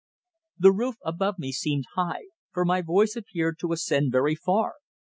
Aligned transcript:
The 0.57 0.71
roof 0.71 0.95
above 1.05 1.37
me 1.37 1.51
seemed 1.51 1.83
high, 1.93 2.29
for 2.51 2.65
my 2.65 2.81
voice 2.81 3.15
appeared 3.15 3.59
to 3.59 3.71
ascend 3.71 4.11
very 4.11 4.33
far. 4.33 4.77